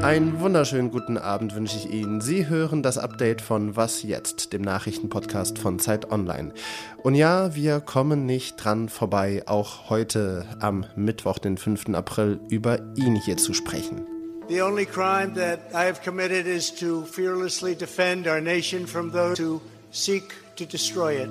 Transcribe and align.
Einen 0.00 0.40
wunderschönen 0.40 0.90
guten 0.90 1.18
Abend 1.18 1.54
wünsche 1.54 1.76
ich 1.76 1.90
Ihnen. 1.90 2.22
Sie 2.22 2.48
hören 2.48 2.82
das 2.82 2.96
Update 2.96 3.42
von 3.42 3.76
Was 3.76 4.02
jetzt, 4.02 4.54
dem 4.54 4.62
Nachrichtenpodcast 4.62 5.58
von 5.58 5.78
Zeit 5.80 6.10
Online. 6.10 6.54
Und 7.02 7.14
ja, 7.14 7.54
wir 7.54 7.80
kommen 7.80 8.24
nicht 8.24 8.56
dran 8.56 8.88
vorbei, 8.88 9.42
auch 9.44 9.90
heute 9.90 10.46
am 10.60 10.86
Mittwoch, 10.96 11.38
den 11.38 11.58
5. 11.58 11.90
April, 11.90 12.40
über 12.48 12.80
ihn 12.96 13.14
hier 13.16 13.36
zu 13.36 13.52
sprechen. 13.52 14.06
The 14.48 14.62
only 14.62 14.86
crime 14.86 15.34
that 15.34 15.58
I 15.74 15.86
have 15.88 16.00
committed 16.02 16.46
is 16.46 16.74
to 16.76 17.04
fearlessly 17.04 17.76
defend 17.76 18.26
our 18.26 18.40
nation 18.40 18.86
from 18.86 19.12
those 19.12 19.38
who 19.38 19.60
seek 19.90 20.22
to 20.56 20.64
destroy 20.64 21.22
it. 21.22 21.28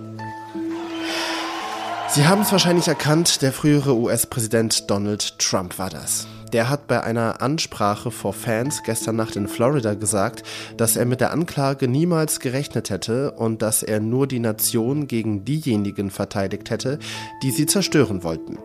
Sie 2.09 2.25
haben 2.25 2.41
es 2.41 2.51
wahrscheinlich 2.51 2.87
erkannt, 2.87 3.41
der 3.41 3.51
frühere 3.51 3.95
US-Präsident 3.95 4.89
Donald 4.89 5.37
Trump 5.39 5.77
war 5.77 5.89
das. 5.89 6.25
Der 6.53 6.69
hat 6.69 6.87
bei 6.87 7.03
einer 7.03 7.41
Ansprache 7.41 8.11
vor 8.11 8.33
Fans 8.33 8.81
gestern 8.83 9.17
Nacht 9.17 9.35
in 9.35 9.49
Florida 9.49 9.93
gesagt, 9.93 10.43
dass 10.77 10.95
er 10.95 11.05
mit 11.05 11.19
der 11.19 11.31
Anklage 11.31 11.87
niemals 11.89 12.39
gerechnet 12.39 12.89
hätte 12.89 13.31
und 13.31 13.61
dass 13.61 13.83
er 13.83 13.99
nur 13.99 14.25
die 14.25 14.39
Nation 14.39 15.07
gegen 15.07 15.43
diejenigen 15.43 16.09
verteidigt 16.09 16.69
hätte, 16.69 16.97
die 17.43 17.51
sie 17.51 17.65
zerstören 17.65 18.23
wollten. 18.23 18.57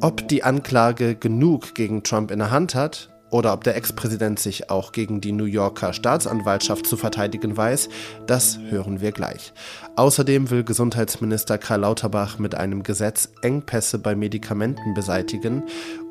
Ob 0.00 0.28
die 0.28 0.44
Anklage 0.44 1.16
genug 1.16 1.74
gegen 1.74 2.04
Trump 2.04 2.30
in 2.30 2.38
der 2.38 2.50
Hand 2.52 2.74
hat, 2.74 3.09
oder 3.30 3.52
ob 3.52 3.64
der 3.64 3.76
Ex-Präsident 3.76 4.38
sich 4.38 4.70
auch 4.70 4.92
gegen 4.92 5.20
die 5.20 5.32
New 5.32 5.44
Yorker 5.44 5.92
Staatsanwaltschaft 5.92 6.86
zu 6.86 6.96
verteidigen 6.96 7.56
weiß, 7.56 7.88
das 8.26 8.58
hören 8.68 9.00
wir 9.00 9.12
gleich. 9.12 9.52
Außerdem 9.96 10.50
will 10.50 10.64
Gesundheitsminister 10.64 11.58
Karl 11.58 11.80
Lauterbach 11.80 12.38
mit 12.38 12.54
einem 12.54 12.82
Gesetz 12.82 13.28
Engpässe 13.42 13.98
bei 13.98 14.14
Medikamenten 14.14 14.94
beseitigen 14.94 15.62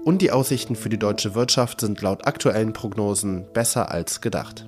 und 0.06 0.22
die 0.22 0.32
Aussichten 0.32 0.76
für 0.76 0.90
die 0.90 1.00
deutsche 1.00 1.36
Wirtschaft 1.36 1.82
sind 1.82 2.02
laut 2.02 2.26
aktuellen 2.26 2.74
Prognosen 2.74 3.46
besser 3.54 3.92
als 3.92 4.22
gedacht. 4.22 4.66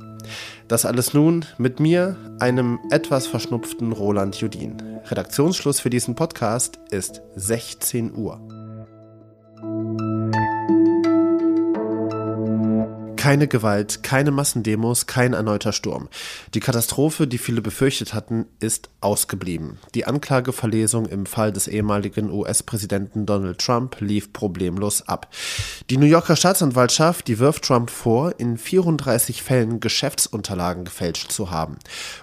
Das 0.67 0.85
alles 0.85 1.13
nun 1.13 1.45
mit 1.57 1.79
mir, 1.79 2.15
einem 2.39 2.79
etwas 2.91 3.27
verschnupften 3.27 3.91
Roland 3.91 4.35
Judin. 4.37 4.77
Redaktionsschluss 5.05 5.79
für 5.79 5.89
diesen 5.89 6.15
Podcast 6.15 6.79
ist 6.91 7.21
16 7.35 8.15
Uhr. 8.15 8.39
Keine 13.21 13.47
Gewalt, 13.47 14.01
keine 14.01 14.31
Massendemos, 14.31 15.05
kein 15.05 15.33
erneuter 15.33 15.73
Sturm. 15.73 16.09
Die 16.55 16.59
Katastrophe, 16.59 17.27
die 17.27 17.37
viele 17.37 17.61
befürchtet 17.61 18.15
hatten, 18.15 18.47
ist 18.59 18.89
ausgeblieben. 18.99 19.77
Die 19.93 20.05
Anklageverlesung 20.05 21.05
im 21.05 21.27
Fall 21.27 21.51
des 21.51 21.67
ehemaligen 21.67 22.31
US-Präsidenten 22.31 23.27
Donald 23.27 23.59
Trump 23.59 23.97
lief 23.99 24.33
problemlos 24.33 25.07
ab. 25.07 25.27
Die 25.91 25.97
New 25.97 26.07
Yorker 26.07 26.35
Staatsanwaltschaft, 26.35 27.27
die 27.27 27.37
wirft 27.37 27.63
Trump 27.63 27.91
vor, 27.91 28.39
in 28.39 28.57
34 28.57 29.43
Fällen 29.43 29.79
Geschäftsunterlagen 29.79 30.83
gefälscht 30.83 31.31
zu 31.31 31.51
haben. 31.51 31.77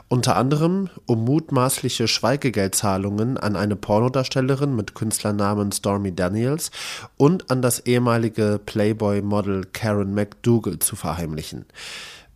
Unter 0.09 0.35
anderem 0.35 0.91
um 1.07 1.25
mutmaßliche 1.25 2.09
Schweigegeldzahlungen 2.09 3.37
an 3.37 3.55
eine 3.55 3.77
Pornodarstellerin 3.77 4.75
mit 4.75 4.97
Künstlernamen 4.97 5.71
Stormy 5.71 6.13
Daniels 6.13 6.73
und 7.17 7.53
an 7.53 7.63
das 7.63 7.79
ehemalige 7.87 8.59
Playboy-Model 8.67 9.67
Karen 9.73 10.13
McDougal 10.13 10.81
zu 10.89 10.97
verheimlichen. 10.97 11.67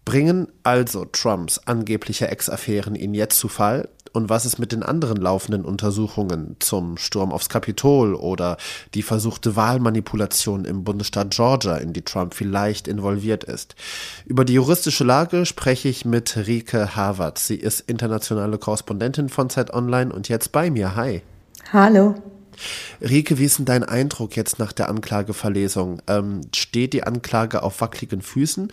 Bringen 0.04 0.48
also 0.64 1.04
Trumps 1.04 1.58
angebliche 1.64 2.28
Ex-Affären 2.28 2.94
ihn 2.94 3.14
jetzt 3.14 3.38
zu 3.38 3.48
Fall? 3.48 3.88
Und 4.12 4.28
was 4.28 4.44
ist 4.44 4.58
mit 4.58 4.72
den 4.72 4.82
anderen 4.82 5.16
laufenden 5.16 5.64
Untersuchungen 5.64 6.56
zum 6.58 6.98
Sturm 6.98 7.32
aufs 7.32 7.48
Kapitol 7.48 8.14
oder 8.14 8.58
die 8.92 9.02
versuchte 9.02 9.56
Wahlmanipulation 9.56 10.66
im 10.66 10.84
Bundesstaat 10.84 11.30
Georgia, 11.30 11.76
in 11.76 11.94
die 11.94 12.02
Trump 12.02 12.34
vielleicht 12.34 12.88
involviert 12.88 13.44
ist? 13.44 13.74
Über 14.26 14.44
die 14.44 14.54
juristische 14.54 15.04
Lage 15.04 15.46
spreche 15.46 15.88
ich 15.88 16.04
mit 16.04 16.36
Rike 16.36 16.94
Harvard. 16.94 17.38
Sie 17.38 17.56
ist 17.56 17.80
internationale 17.80 18.58
Korrespondentin 18.58 19.30
von 19.30 19.48
Zeit 19.48 19.72
Online 19.72 20.12
und 20.12 20.28
jetzt 20.28 20.52
bei 20.52 20.70
mir. 20.70 20.94
Hi. 20.94 21.22
Hallo. 21.72 22.16
Rike, 23.00 23.38
wie 23.38 23.44
ist 23.44 23.58
denn 23.58 23.64
dein 23.64 23.84
Eindruck 23.84 24.36
jetzt 24.36 24.58
nach 24.58 24.72
der 24.72 24.88
Anklageverlesung? 24.88 26.02
Ähm, 26.08 26.42
steht 26.54 26.92
die 26.92 27.04
Anklage 27.04 27.62
auf 27.62 27.80
wackeligen 27.80 28.22
Füßen 28.22 28.70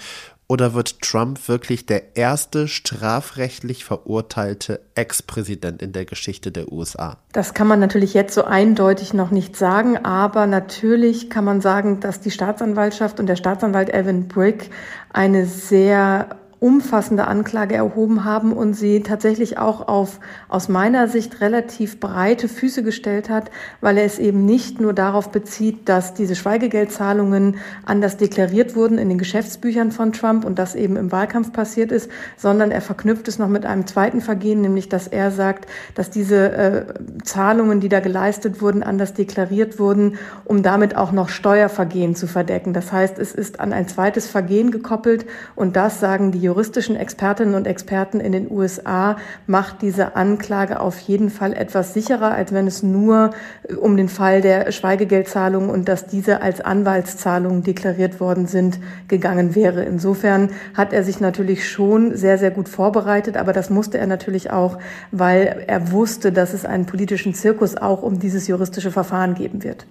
oder 0.51 0.73
wird 0.73 1.01
Trump 1.01 1.47
wirklich 1.47 1.85
der 1.85 2.17
erste 2.17 2.67
strafrechtlich 2.67 3.85
verurteilte 3.85 4.81
Ex-Präsident 4.95 5.83
in 5.83 5.91
der 5.93 6.05
Geschichte 6.05 6.51
der 6.51 6.71
USA? 6.71 7.17
Das 7.31 7.53
kann 7.53 7.67
man 7.67 7.79
natürlich 7.79 8.15
jetzt 8.15 8.33
so 8.33 8.43
eindeutig 8.43 9.13
noch 9.13 9.29
nicht 9.29 9.55
sagen, 9.55 10.03
aber 10.03 10.47
natürlich 10.47 11.29
kann 11.29 11.45
man 11.45 11.61
sagen, 11.61 11.99
dass 11.99 12.19
die 12.19 12.31
Staatsanwaltschaft 12.31 13.19
und 13.19 13.27
der 13.27 13.35
Staatsanwalt 13.35 13.93
Evan 13.93 14.27
Brick 14.27 14.71
eine 15.13 15.45
sehr 15.45 16.35
umfassende 16.59 17.25
Anklage 17.27 17.75
erhoben 17.75 18.25
haben 18.25 18.51
und 18.51 18.73
sie 18.73 19.01
tatsächlich 19.01 19.57
auch 19.57 19.87
auf 19.87 20.19
aus 20.49 20.67
meiner 20.67 21.07
Sicht 21.07 21.39
relativ 21.39 22.01
breite 22.01 22.49
Füße 22.49 22.83
gestellt 22.83 23.29
hat, 23.29 23.49
weil 23.79 23.97
er 23.97 24.03
es 24.03 24.19
eben 24.19 24.43
nicht 24.43 24.81
nur 24.81 24.93
darauf 24.93 25.31
bezieht, 25.31 25.87
dass 25.87 26.13
diese 26.13 26.35
Schweigegeldzahlungen 26.35 27.57
anders 27.85 28.17
deklariert 28.17 28.75
wurden 28.75 28.97
in 28.97 29.07
den 29.07 29.17
Geschäftsbüchern 29.17 29.91
von 29.91 30.11
Trump 30.11 30.43
und 30.43 30.59
das 30.59 30.75
eben 30.75 30.97
im 30.97 31.13
Wahlkampf 31.13 31.53
passiert 31.53 31.93
ist, 31.93 32.11
sondern 32.35 32.71
er 32.71 32.81
verknüpft 32.81 33.29
es 33.29 33.39
noch 33.39 33.47
mit 33.47 33.65
einem 33.65 33.87
zweiten 33.87 34.19
Vergehen, 34.19 34.59
nämlich 34.59 34.89
dass 34.89 35.07
er 35.07 35.31
sagt, 35.31 35.65
dass 35.95 36.09
diese 36.09 36.51
äh, 36.51 36.85
Zahlungen, 37.23 37.79
die 37.79 37.89
da 37.89 38.01
geleistet 38.01 38.61
wurden, 38.61 38.83
anders 38.83 39.13
deklariert 39.13 39.79
wurden, 39.79 40.17
um 40.43 40.61
damit 40.61 40.97
auch 40.97 41.13
noch 41.13 41.29
Steuervergehen 41.29 42.15
zu 42.15 42.27
verdecken. 42.27 42.73
Das 42.73 42.91
heißt, 42.91 43.17
es 43.17 43.33
ist 43.33 43.61
an 43.61 43.71
ein 43.71 43.87
zweites 43.87 44.27
Vergehen 44.27 44.71
gekoppelt 44.71 45.25
und 45.55 45.77
das 45.77 46.01
sagen 46.01 46.31
die 46.31 46.48
juristischen 46.49 46.95
Expertinnen 46.95 47.53
und 47.53 47.67
Experten 47.67 48.19
in 48.19 48.31
den 48.31 48.49
USA 48.49 49.17
macht 49.45 49.83
diese 49.83 50.15
Anklage 50.15 50.79
auf 50.79 50.99
jeden 50.99 51.29
Fall 51.29 51.53
etwas 51.53 51.93
sicherer, 51.93 52.31
als 52.31 52.51
wenn 52.51 52.65
es 52.65 52.81
nur 52.81 53.29
äh, 53.67 53.75
um 53.75 53.95
den 53.95 54.09
Fall 54.09 54.41
der 54.41 54.71
Schweigegeldzahlungen 54.71 55.69
und 55.69 55.87
dass 55.87 56.07
diese 56.07 56.41
als 56.41 56.59
Anwaltszahlungen 56.59 57.61
deklariert 57.63 58.19
worden 58.19 58.47
sind, 58.47 58.79
gegangen 59.07 59.53
wäre. 59.53 59.83
Insofern 59.83 60.49
hat 60.73 60.91
er 60.91 61.03
sich 61.03 61.19
natürlich 61.19 61.69
schon 61.69 62.15
sehr, 62.15 62.39
sehr 62.39 62.51
gut 62.51 62.67
vorbereitet, 62.67 63.37
aber 63.37 63.53
das 63.53 63.69
musste 63.69 63.99
er 63.99 64.07
natürlich 64.07 64.49
auch, 64.49 64.79
weil 65.11 65.65
er 65.67 65.91
wusste, 65.91 66.31
dass 66.31 66.53
es 66.53 66.65
einen 66.65 66.87
politischen 66.87 67.35
Zirkus 67.35 67.77
auch 67.77 68.01
um 68.01 68.19
dieses 68.19 68.47
juristische 68.47 68.91
Verfahren 68.91 69.35
geben 69.35 69.63
wird. 69.63 69.85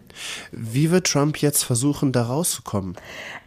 Wie 0.50 0.90
wird 0.90 1.06
Trump 1.06 1.36
jetzt 1.36 1.62
versuchen, 1.62 2.10
da 2.10 2.22
rauszukommen? 2.22 2.96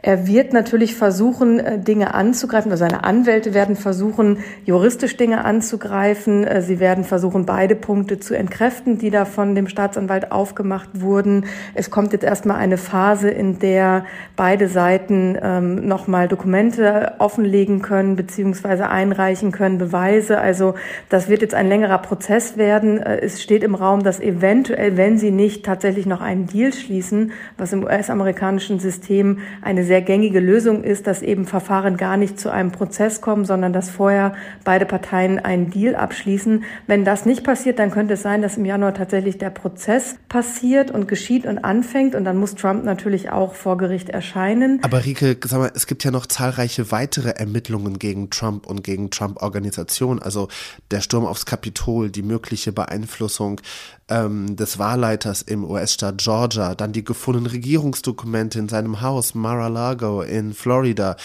Er 0.01 0.25
wird 0.27 0.53
natürlich 0.53 0.95
versuchen, 0.95 1.59
äh, 1.59 1.79
Dinge 1.79 2.13
anzugreifen, 2.13 2.71
also 2.71 2.85
seine 2.85 3.00
Anwälte 3.03 3.53
werden 3.53 3.75
versuchen, 3.75 4.38
juristisch 4.66 5.17
Dinge 5.17 5.44
anzugreifen. 5.44 6.45
Äh, 6.45 6.62
sie 6.62 6.79
werden 6.79 7.03
versuchen, 7.03 7.45
beide 7.45 7.75
Punkte 7.75 8.19
zu 8.19 8.34
entkräften, 8.35 8.97
die 8.97 9.09
da 9.09 9.25
von 9.25 9.56
dem 9.56 9.67
Staatsanwalt 9.67 10.31
aufgemacht 10.31 10.89
wurden. 10.94 11.45
Es 11.73 11.89
kommt 11.89 12.13
jetzt 12.13 12.23
erstmal 12.23 12.57
eine 12.57 12.78
Phase, 12.78 13.29
in 13.29 13.59
der 13.59 14.06
beide 14.35 14.67
Seiten 14.67 15.38
ähm, 15.41 15.88
nochmal 15.88 16.28
Dokumente 16.28 17.13
offenlegen 17.19 17.81
können, 17.81 18.16
beziehungsweise 18.16 18.89
einreichen 18.89 19.51
können, 19.51 19.78
Beweise. 19.78 20.39
Also 20.39 20.75
das 21.09 21.28
wird 21.28 21.41
jetzt 21.41 21.53
ein 21.53 21.68
längerer 21.68 21.97
Prozess 21.97 22.57
werden. 22.57 23.00
Äh, 23.00 23.19
es 23.22 23.41
steht 23.41 23.63
im 23.63 23.75
Raum, 23.75 24.03
dass 24.03 24.19
eventuell, 24.19 24.95
wenn 24.97 25.18
sie 25.18 25.31
nicht 25.31 25.66
tatsächlich 25.66 26.06
noch 26.06 26.22
einen 26.22 26.47
Deal 26.47 26.72
schließen, 26.72 27.31
was 27.57 27.73
im 27.73 27.83
US-amerikanischen 27.83 28.79
System 28.79 29.39
eine 29.62 29.83
sehr 29.83 30.01
gängige 30.01 30.39
Lösung 30.39 30.83
ist, 30.83 31.07
dass 31.07 31.22
eben 31.22 31.45
Verfahren 31.45 31.97
gar 31.97 32.18
nicht 32.18 32.39
zu 32.39 32.50
einem 32.50 32.72
Prozess 32.72 32.91
kommen, 33.22 33.46
sondern 33.46 33.74
dass 33.74 33.90
vorher 33.90 34.34
beide 34.63 34.85
Parteien 34.85 35.40
einen 35.40 35.69
Deal 35.69 35.96
abschließen. 35.96 36.63
Wenn 36.88 37.06
das 37.06 37.25
nicht 37.25 37.44
passiert, 37.44 37.79
dann 37.79 37.91
könnte 37.91 38.13
es 38.16 38.22
sein, 38.22 38.41
dass 38.41 38.57
im 38.57 38.66
Januar 38.66 38.94
tatsächlich 38.94 39.38
der 39.38 39.50
Prozess 39.50 40.16
passiert 40.29 40.91
und 40.91 41.07
geschieht 41.07 41.46
und 41.46 41.59
anfängt 41.59 42.16
und 42.16 42.25
dann 42.25 42.38
muss 42.38 42.56
Trump 42.56 42.84
natürlich 42.84 43.30
auch 43.30 43.56
vor 43.56 43.77
Gericht 43.77 44.10
erscheinen. 44.10 44.80
Aber 44.83 45.06
Rike, 45.06 45.38
sag 45.45 45.60
mal, 45.60 45.71
es 45.74 45.88
gibt 45.88 46.04
ja 46.04 46.12
noch 46.12 46.25
zahlreiche 46.25 46.92
weitere 46.92 47.30
Ermittlungen 47.31 48.00
gegen 48.00 48.30
Trump 48.30 48.68
und 48.68 48.83
gegen 48.83 49.10
Trump-Organisationen, 49.10 50.21
also 50.21 50.48
der 50.92 51.01
Sturm 51.01 51.25
aufs 51.25 51.45
Kapitol, 51.45 52.10
die 52.10 52.24
mögliche 52.24 52.71
Beeinflussung 52.71 53.62
ähm, 54.12 54.56
des 54.58 54.78
Wahlleiters 54.78 55.42
im 55.42 55.63
US-Staat 55.63 56.18
Georgia, 56.18 56.75
dann 56.75 56.92
die 56.92 57.04
gefundenen 57.04 57.50
Regierungsdokumente 57.50 58.60
in 58.60 58.68
seinem 58.69 59.02
Haus 59.02 59.34
Mar-a-Lago 59.34 60.22
in 60.22 60.54
Florida, 60.54 61.16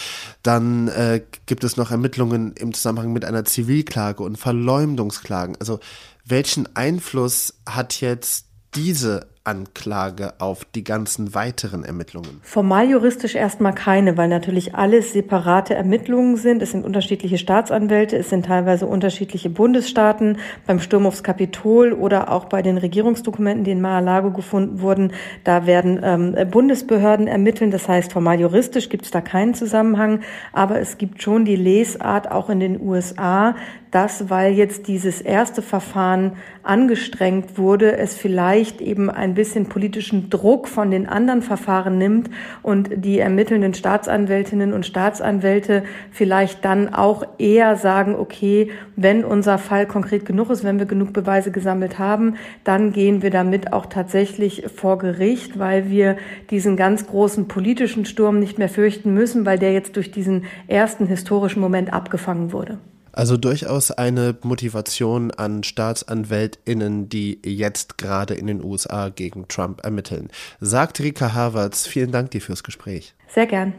dann 0.41 0.87
äh, 0.87 1.21
gibt 1.45 1.63
es 1.63 1.75
noch 1.75 1.91
Ermittlungen 1.91 2.53
im 2.53 2.73
Zusammenhang 2.73 3.11
mit 3.11 3.25
einer 3.25 3.45
Zivilklage 3.45 4.23
und 4.23 4.37
Verleumdungsklagen. 4.37 5.57
Also 5.59 5.79
welchen 6.25 6.75
Einfluss 6.75 7.55
hat 7.67 7.99
jetzt 7.99 8.45
diese 8.73 9.27
Anklage 9.47 10.33
auf 10.39 10.65
die 10.75 10.83
ganzen 10.83 11.33
weiteren 11.33 11.85
Ermittlungen? 11.85 12.41
Formal 12.43 12.89
juristisch 12.89 13.33
erstmal 13.33 13.73
keine, 13.73 14.17
weil 14.17 14.27
natürlich 14.27 14.75
alles 14.75 15.13
separate 15.13 15.73
Ermittlungen 15.73 16.35
sind. 16.35 16.61
Es 16.61 16.71
sind 16.71 16.83
unterschiedliche 16.83 17.37
Staatsanwälte, 17.37 18.17
es 18.17 18.29
sind 18.29 18.45
teilweise 18.45 18.85
unterschiedliche 18.85 19.49
Bundesstaaten. 19.49 20.37
Beim 20.65 20.79
Sturm 20.79 21.05
aufs 21.05 21.23
Kapitol 21.23 21.93
oder 21.93 22.29
auch 22.29 22.45
bei 22.45 22.61
den 22.61 22.77
Regierungsdokumenten, 22.77 23.63
die 23.63 23.71
in 23.71 23.81
Mar-a-Lago 23.81 24.31
gefunden 24.31 24.81
wurden, 24.81 25.13
da 25.45 25.65
werden 25.65 25.99
ähm, 26.03 26.35
Bundesbehörden 26.51 27.27
ermitteln. 27.27 27.71
Das 27.71 27.87
heißt, 27.87 28.11
formal 28.11 28.39
juristisch 28.39 28.89
gibt 28.89 29.05
es 29.05 29.11
da 29.11 29.21
keinen 29.21 29.53
Zusammenhang, 29.53 30.19
aber 30.51 30.79
es 30.79 30.97
gibt 30.97 31.23
schon 31.23 31.45
die 31.45 31.55
Lesart 31.55 32.29
auch 32.29 32.49
in 32.49 32.59
den 32.59 32.81
USA, 32.81 33.55
dass, 33.91 34.29
weil 34.29 34.53
jetzt 34.53 34.87
dieses 34.87 35.21
erste 35.21 35.61
Verfahren 35.61 36.33
angestrengt 36.63 37.57
wurde, 37.57 37.97
es 37.97 38.15
vielleicht 38.15 38.81
eben 38.81 39.09
ein 39.09 39.33
bisschen 39.37 39.67
politischen 39.67 40.29
Druck 40.29 40.67
von 40.67 40.91
den 40.91 41.07
anderen 41.07 41.41
Verfahren 41.41 41.97
nimmt 41.97 42.29
und 42.61 42.89
die 42.93 43.19
ermittelnden 43.19 43.73
Staatsanwältinnen 43.73 44.73
und 44.73 44.85
Staatsanwälte 44.85 45.83
vielleicht 46.11 46.65
dann 46.65 46.93
auch 46.93 47.23
eher 47.37 47.77
sagen, 47.77 48.15
okay, 48.15 48.71
wenn 48.97 49.23
unser 49.23 49.59
Fall 49.59 49.85
konkret 49.85 50.25
genug 50.25 50.49
ist, 50.49 50.65
wenn 50.65 50.79
wir 50.79 50.87
genug 50.87 51.13
Beweise 51.13 51.51
gesammelt 51.51 51.99
haben, 51.99 52.35
dann 52.65 52.91
gehen 52.91 53.21
wir 53.21 53.29
damit 53.29 53.71
auch 53.71 53.85
tatsächlich 53.85 54.65
vor 54.75 54.97
Gericht, 54.97 55.59
weil 55.59 55.89
wir 55.89 56.17
diesen 56.49 56.75
ganz 56.75 57.07
großen 57.07 57.47
politischen 57.47 58.03
Sturm 58.05 58.39
nicht 58.39 58.57
mehr 58.57 58.69
fürchten 58.69 59.13
müssen, 59.13 59.45
weil 59.45 59.59
der 59.59 59.71
jetzt 59.71 59.95
durch 59.95 60.11
diesen 60.11 60.45
ersten 60.67 61.05
historischen 61.05 61.61
Moment 61.61 61.93
abgefangen 61.93 62.51
wurde. 62.51 62.79
Also 63.17 63.35
durchaus 63.35 63.89
eine 63.89 64.37
Motivation 64.43 65.31
an 65.31 65.63
StaatsanwältInnen, 65.63 67.09
die 67.09 67.39
jetzt 67.43 67.97
gerade 67.97 68.35
in 68.35 68.45
den 68.45 68.63
USA 68.63 69.09
gegen 69.09 69.47
Trump 69.47 69.83
ermitteln. 69.83 70.29
Sagt 70.59 70.99
Rika 70.99 71.33
Havertz, 71.33 71.87
vielen 71.87 72.11
Dank 72.11 72.29
dir 72.29 72.41
fürs 72.41 72.63
Gespräch. 72.63 73.15
Sehr 73.27 73.47
gern. 73.47 73.73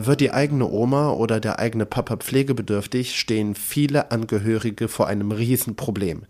Wird 0.00 0.20
die 0.20 0.30
eigene 0.30 0.70
Oma 0.70 1.10
oder 1.10 1.40
der 1.40 1.58
eigene 1.58 1.84
Papa 1.84 2.18
pflegebedürftig, 2.18 3.18
stehen 3.18 3.56
viele 3.56 4.12
Angehörige 4.12 4.86
vor 4.86 5.08
einem 5.08 5.32
Riesenproblem. 5.32 6.22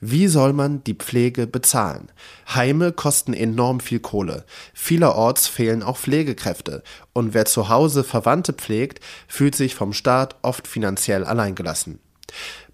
Wie 0.00 0.26
soll 0.26 0.52
man 0.52 0.82
die 0.82 0.94
Pflege 0.94 1.46
bezahlen? 1.46 2.10
Heime 2.52 2.90
kosten 2.90 3.32
enorm 3.32 3.78
viel 3.78 4.00
Kohle. 4.00 4.44
Vielerorts 4.74 5.46
fehlen 5.46 5.84
auch 5.84 5.98
Pflegekräfte. 5.98 6.82
Und 7.12 7.32
wer 7.32 7.44
zu 7.44 7.68
Hause 7.68 8.02
Verwandte 8.02 8.54
pflegt, 8.54 8.98
fühlt 9.28 9.54
sich 9.54 9.76
vom 9.76 9.92
Staat 9.92 10.34
oft 10.42 10.66
finanziell 10.66 11.22
alleingelassen. 11.22 12.00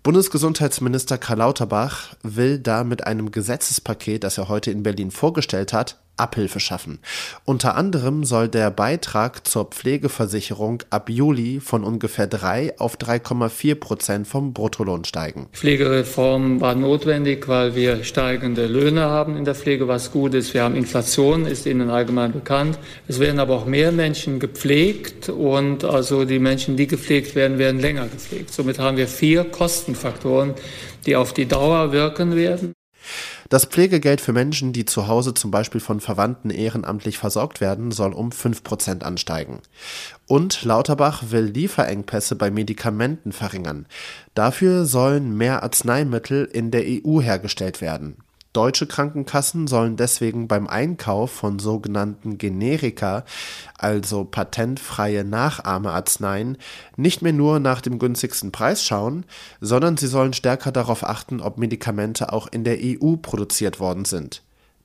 Bundesgesundheitsminister 0.02 1.18
Karl 1.18 1.40
Lauterbach 1.40 2.14
will 2.22 2.58
da 2.58 2.84
mit 2.84 3.06
einem 3.06 3.32
Gesetzespaket, 3.32 4.24
das 4.24 4.38
er 4.38 4.48
heute 4.48 4.70
in 4.70 4.82
Berlin 4.82 5.10
vorgestellt 5.10 5.74
hat, 5.74 5.98
Abhilfe 6.18 6.60
schaffen. 6.60 6.98
Unter 7.44 7.76
anderem 7.76 8.24
soll 8.24 8.48
der 8.48 8.70
Beitrag 8.70 9.46
zur 9.46 9.66
Pflegeversicherung 9.66 10.82
ab 10.90 11.08
Juli 11.10 11.60
von 11.60 11.84
ungefähr 11.84 12.26
3 12.26 12.78
auf 12.78 12.96
3,4 12.96 13.74
Prozent 13.74 14.26
vom 14.26 14.52
Bruttolohn 14.52 15.04
steigen. 15.04 15.48
Pflegereform 15.52 16.60
war 16.60 16.74
notwendig, 16.74 17.48
weil 17.48 17.74
wir 17.74 18.04
steigende 18.04 18.66
Löhne 18.66 19.02
haben 19.02 19.36
in 19.36 19.44
der 19.44 19.54
Pflege, 19.54 19.88
was 19.88 20.12
gut 20.12 20.34
ist. 20.34 20.54
Wir 20.54 20.62
haben 20.62 20.74
Inflation, 20.74 21.46
ist 21.46 21.66
Ihnen 21.66 21.90
allgemein 21.90 22.32
bekannt. 22.32 22.78
Es 23.06 23.20
werden 23.20 23.40
aber 23.40 23.54
auch 23.54 23.66
mehr 23.66 23.92
Menschen 23.92 24.40
gepflegt 24.40 25.28
und 25.28 25.84
also 25.84 26.24
die 26.24 26.38
Menschen, 26.38 26.76
die 26.76 26.86
gepflegt 26.86 27.34
werden, 27.34 27.58
werden 27.58 27.80
länger 27.80 28.08
gepflegt. 28.08 28.52
Somit 28.52 28.78
haben 28.78 28.96
wir 28.96 29.08
vier 29.08 29.44
Kostenfaktoren, 29.44 30.54
die 31.06 31.16
auf 31.16 31.32
die 31.32 31.46
Dauer 31.46 31.92
wirken 31.92 32.36
werden. 32.36 32.74
Das 33.48 33.64
Pflegegeld 33.64 34.20
für 34.20 34.34
Menschen, 34.34 34.74
die 34.74 34.84
zu 34.84 35.06
Hause 35.06 35.32
zum 35.32 35.50
Beispiel 35.50 35.80
von 35.80 36.00
Verwandten 36.00 36.50
ehrenamtlich 36.50 37.16
versorgt 37.16 37.62
werden, 37.62 37.92
soll 37.92 38.12
um 38.12 38.28
5% 38.28 39.02
ansteigen. 39.02 39.60
Und 40.26 40.64
Lauterbach 40.64 41.24
will 41.30 41.44
Lieferengpässe 41.44 42.36
bei 42.36 42.50
Medikamenten 42.50 43.32
verringern. 43.32 43.86
Dafür 44.34 44.84
sollen 44.84 45.34
mehr 45.34 45.62
Arzneimittel 45.62 46.44
in 46.44 46.70
der 46.70 46.82
EU 46.86 47.22
hergestellt 47.22 47.80
werden. 47.80 48.18
Deutsche 48.58 48.88
Krankenkassen 48.88 49.68
sollen 49.68 49.94
deswegen 49.94 50.48
beim 50.48 50.66
Einkauf 50.66 51.30
von 51.30 51.60
sogenannten 51.60 52.38
Generika, 52.38 53.24
also 53.78 54.24
patentfreie 54.24 55.22
Nachahmearzneien, 55.22 56.58
nicht 56.96 57.22
mehr 57.22 57.32
nur 57.32 57.60
nach 57.60 57.80
dem 57.80 58.00
günstigsten 58.00 58.50
Preis 58.50 58.82
schauen, 58.82 59.26
sondern 59.60 59.96
sie 59.96 60.08
sollen 60.08 60.32
stärker 60.32 60.72
darauf 60.72 61.04
achten, 61.04 61.40
ob 61.40 61.58
Medikamente 61.58 62.32
auch 62.32 62.48
in 62.50 62.64
der 62.64 62.78
EU 62.82 63.14
produziert 63.22 63.78
worden 63.78 64.04
sind. 64.04 64.42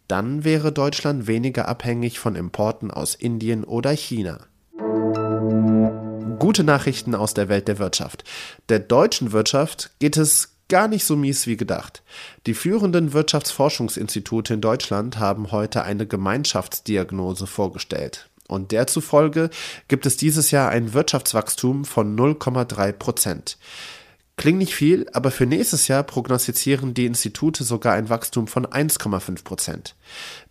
Dann 0.08 0.44
wäre 0.44 0.72
Deutschland 0.72 1.26
weniger 1.26 1.68
abhängig 1.68 2.20
von 2.20 2.36
Importen 2.36 2.92
aus 2.92 3.16
Indien 3.16 3.64
oder 3.64 3.90
China. 3.90 4.38
Gute 6.38 6.64
Nachrichten 6.64 7.16
aus 7.16 7.34
der 7.34 7.50
Welt 7.50 7.68
der 7.68 7.80
Wirtschaft. 7.80 8.24
Der 8.70 8.78
deutschen 8.78 9.32
Wirtschaft 9.32 9.90
geht 9.98 10.16
es 10.18 10.53
gar 10.74 10.88
nicht 10.88 11.06
so 11.06 11.16
mies 11.16 11.46
wie 11.46 11.56
gedacht. 11.56 12.02
Die 12.48 12.56
führenden 12.56 13.14
Wirtschaftsforschungsinstitute 13.14 14.56
in 14.56 14.62
Deutschland 14.62 15.20
haben 15.20 15.52
heute 15.52 15.84
eine 15.84 16.08
Gemeinschaftsdiagnose 16.08 17.46
vorgestellt. 17.46 18.28
Und 18.48 18.72
der 18.72 18.88
zufolge 18.88 19.52
gibt 19.88 20.08
es 20.08 20.18
dieses 20.18 20.50
Jahr 20.50 20.70
ein 20.70 20.94
Wirtschaftswachstum 20.94 21.86
von 21.86 22.18
0,3 22.18 22.92
Prozent. 22.92 23.60
Klingt 24.36 24.58
nicht 24.58 24.74
viel, 24.74 25.06
aber 25.14 25.30
für 25.30 25.46
nächstes 25.46 25.88
Jahr 25.88 26.02
prognostizieren 26.02 26.96
die 26.96 27.06
Institute 27.06 27.64
sogar 27.64 27.94
ein 27.94 28.10
Wachstum 28.10 28.48
von 28.48 28.66
1,5 28.66 29.44
Prozent. 29.44 29.96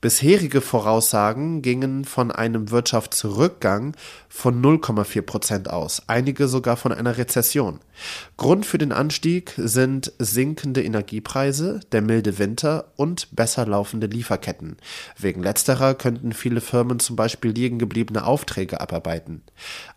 Bisherige 0.01 0.61
Voraussagen 0.61 1.63
gingen 1.63 2.05
von 2.05 2.31
einem 2.31 2.71
Wirtschaftsrückgang 2.71 3.95
von 4.29 4.61
0,4 4.63 5.23
Prozent 5.23 5.71
aus, 5.71 6.03
einige 6.09 6.49
sogar 6.49 6.77
von 6.77 6.93
einer 6.93 7.19
Rezession. 7.19 7.81
Grund 8.37 8.67
für 8.67 8.79
den 8.79 8.93
Anstieg 8.93 9.53
sind 9.57 10.13
sinkende 10.19 10.83
Energiepreise, 10.83 11.81
der 11.93 12.03
milde 12.03 12.39
Winter 12.39 12.93
und 12.97 13.29
besser 13.37 13.67
laufende 13.67 14.07
Lieferketten. 14.07 14.77
Wegen 15.19 15.43
letzterer 15.43 15.95
könnten 15.95 16.33
viele 16.33 16.61
Firmen 16.61 16.99
zum 16.99 17.17
Beispiel 17.17 17.53
liegen 17.53 17.79
gebliebene 17.79 18.25
Aufträge 18.25 18.81
abarbeiten. 18.81 19.43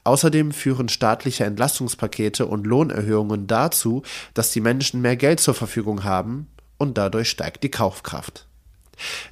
Außerdem 0.04 0.52
führen 0.52 0.90
staatliche 0.90 1.46
Entlastungspakete 1.46 2.46
und 2.46 2.68
Lohnerhöhungen 2.68 3.48
dazu, 3.48 4.04
dass 4.34 4.52
die 4.52 4.62
Menschen 4.62 5.02
mehr 5.02 5.16
Geld 5.16 5.40
zur 5.40 5.54
Verfügung 5.54 6.04
haben 6.04 6.48
und 6.78 6.98
dadurch 6.98 7.30
steigt 7.30 7.64
die 7.64 7.72
Kaufkraft. 7.72 8.48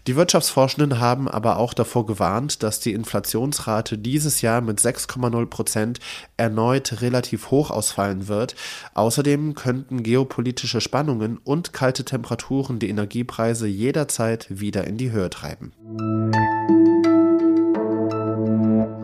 Die 0.08 0.16
Wirtschaftsforschenden 0.16 1.00
haben 1.00 1.28
aber 1.28 1.58
auch 1.58 1.74
davor 1.74 2.06
gewarnt, 2.06 2.64
dass 2.64 2.80
die 2.80 2.94
Inflationsrate 2.94 3.98
dieses 3.98 4.42
Jahr 4.42 4.62
mit 4.62 4.80
6,0 4.80 5.46
Prozent 5.48 6.00
erneut 6.38 7.02
relativ 7.02 7.52
hoch 7.52 7.72
ausfallen 7.72 8.28
wird. 8.28 8.56
Außerdem 8.94 9.56
könnten 9.56 10.04
geopolitische 10.04 10.82
Spannungen 10.82 11.38
und 11.38 11.74
kalte 11.74 12.06
Temperaturen 12.06 12.80
die 12.80 12.90
Energiepreise 12.90 13.68
jederzeit 13.68 14.48
wieder 14.50 14.86
in 14.86 14.98
die 14.98 15.12
Höhe 15.12 15.30
treiben. 15.30 15.74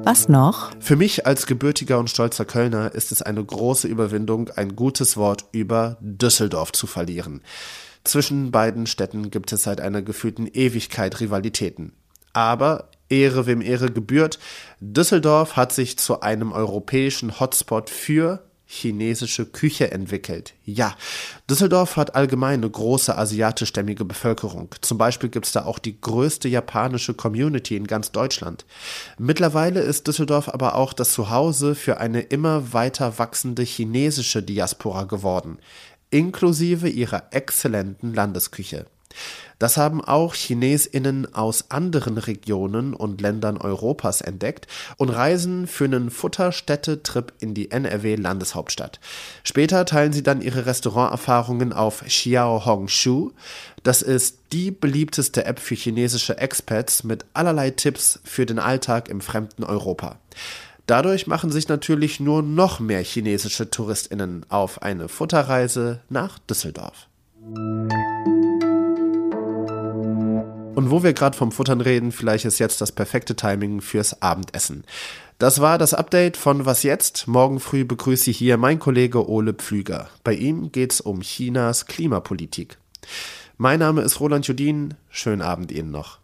Was 0.04 0.28
noch? 0.28 0.72
Für 0.80 0.96
mich 0.96 1.28
als 1.28 1.46
gebürtiger 1.46 2.00
und 2.00 2.10
stolzer 2.10 2.46
Kölner 2.46 2.96
ist 2.96 3.12
es 3.12 3.22
eine 3.22 3.44
große 3.44 3.88
Überwindung, 3.88 4.50
ein 4.50 4.76
gutes 4.76 5.18
Wort 5.18 5.46
über 5.52 5.98
Düsseldorf 6.02 6.72
zu 6.72 6.88
verlieren. 6.88 7.42
Zwischen 8.10 8.50
beiden 8.50 8.88
Städten 8.88 9.30
gibt 9.30 9.52
es 9.54 9.62
seit 9.62 9.80
einer 9.80 10.02
gefühlten 10.02 10.48
Ewigkeit 10.48 11.20
Rivalitäten. 11.20 11.92
Aber 12.34 12.90
Ehre 13.08 13.46
wem 13.46 13.62
Ehre 13.62 13.92
gebührt, 13.92 14.40
Düsseldorf 14.80 15.56
hat 15.56 15.74
sich 15.74 16.00
zu 16.00 16.22
einem 16.22 16.52
europäischen 16.52 17.40
Hotspot 17.40 17.92
für 17.92 18.44
chinesische 18.66 19.46
Küche 19.46 19.92
entwickelt. 19.92 20.56
Ja, 20.66 20.96
Düsseldorf 21.48 21.98
hat 21.98 22.16
allgemein 22.16 22.62
eine 22.62 22.70
große 22.72 23.16
asiatischstämmige 23.16 24.06
Bevölkerung. 24.06 24.74
Zum 24.82 24.98
Beispiel 24.98 25.30
gibt 25.30 25.46
es 25.46 25.52
da 25.52 25.66
auch 25.66 25.78
die 25.78 26.02
größte 26.02 26.50
japanische 26.50 27.14
Community 27.14 27.76
in 27.76 27.86
ganz 27.86 28.12
Deutschland. 28.12 28.66
Mittlerweile 29.20 29.82
ist 29.82 30.08
Düsseldorf 30.08 30.50
aber 30.50 30.74
auch 30.74 30.94
das 30.94 31.14
Zuhause 31.14 31.76
für 31.76 32.00
eine 32.00 32.22
immer 32.22 32.74
weiter 32.74 33.20
wachsende 33.20 33.62
chinesische 33.62 34.42
Diaspora 34.42 35.04
geworden 35.04 35.60
inklusive 36.12 36.90
ihrer 36.90 37.24
exzellenten 37.32 38.14
Landesküche. 38.14 38.86
Das 39.58 39.76
haben 39.76 40.02
auch 40.02 40.36
Chinesinnen 40.36 41.34
aus 41.34 41.70
anderen 41.70 42.18
Regionen 42.18 42.94
und 42.94 43.20
Ländern 43.20 43.58
Europas 43.58 44.22
entdeckt 44.22 44.68
und 44.98 45.10
reisen 45.10 45.68
für 45.68 45.86
einen 45.86 46.12
Futterstätte-Trip 46.12 47.34
in 47.40 47.54
die 47.54 47.72
NRW-Landeshauptstadt. 47.72 49.00
Später 49.44 49.84
teilen 49.86 50.14
sie 50.14 50.24
dann 50.24 50.42
ihre 50.42 50.66
Restauranterfahrungen 50.66 51.74
auf 51.74 52.04
Xiaohongshu. 52.06 53.32
Das 53.84 54.02
ist 54.02 54.38
die 54.54 54.72
beliebteste 54.72 55.44
App 55.44 55.60
für 55.60 55.76
chinesische 55.76 56.38
Expats 56.38 57.04
mit 57.04 57.26
allerlei 57.34 57.72
Tipps 57.72 58.20
für 58.24 58.46
den 58.46 58.60
Alltag 58.60 59.10
im 59.10 59.20
fremden 59.20 59.66
Europa. 59.66 60.20
Dadurch 60.90 61.28
machen 61.28 61.52
sich 61.52 61.68
natürlich 61.68 62.20
nur 62.20 62.42
noch 62.42 62.80
mehr 62.80 63.04
chinesische 63.04 63.70
Touristinnen 63.70 64.44
auf 64.50 64.82
eine 64.82 65.08
Futterreise 65.08 66.00
nach 66.10 66.40
Düsseldorf. 66.40 67.08
Und 70.74 70.90
wo 70.90 71.04
wir 71.04 71.14
gerade 71.14 71.38
vom 71.38 71.52
Futtern 71.52 71.82
reden, 71.82 72.12
vielleicht 72.12 72.46
ist 72.46 72.58
jetzt 72.58 72.82
das 72.82 72.92
perfekte 72.92 73.36
Timing 73.36 73.82
fürs 73.82 74.24
Abendessen. 74.24 74.84
Das 75.38 75.62
war 75.62 75.78
das 75.78 75.94
Update 75.94 76.38
von 76.38 76.66
Was 76.66 76.82
jetzt? 76.82 77.28
Morgen 77.28 77.60
früh 77.60 77.86
begrüße 77.86 78.32
ich 78.32 78.40
hier 78.40 78.58
mein 78.58 78.80
Kollege 78.80 79.30
Ole 79.30 79.54
Pflüger. 79.54 80.10
Bei 80.24 80.34
ihm 80.34 80.72
geht's 80.72 81.02
um 81.02 81.22
Chinas 81.22 81.86
Klimapolitik. 81.86 82.80
Mein 83.58 83.78
Name 83.78 84.02
ist 84.02 84.20
Roland 84.20 84.48
Judin. 84.48 84.96
Schönen 85.12 85.44
Abend 85.44 85.72
Ihnen 85.72 85.92
noch. 85.92 86.18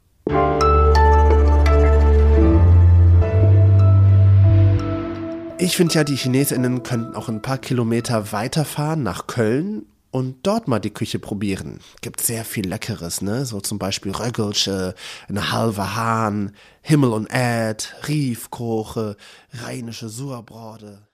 Ich 5.57 5.77
finde 5.77 5.93
ja, 5.93 6.03
die 6.03 6.17
Chinesinnen 6.17 6.83
könnten 6.83 7.15
auch 7.15 7.29
ein 7.29 7.41
paar 7.41 7.57
Kilometer 7.57 8.33
weiterfahren 8.33 9.03
nach 9.03 9.25
Köln 9.25 9.85
und 10.11 10.45
dort 10.45 10.67
mal 10.67 10.79
die 10.79 10.93
Küche 10.93 11.17
probieren. 11.17 11.79
Gibt 12.01 12.19
sehr 12.19 12.43
viel 12.43 12.67
Leckeres, 12.67 13.21
ne? 13.21 13.45
So 13.45 13.61
zum 13.61 13.79
Beispiel 13.79 14.11
Röggelsche, 14.11 14.95
eine 15.29 15.53
halbe 15.53 15.95
Hahn, 15.95 16.51
Himmel 16.81 17.11
und 17.11 17.27
Erd, 17.27 17.95
Riefkoche, 18.07 19.15
rheinische 19.53 20.09
Surbrode. 20.09 21.04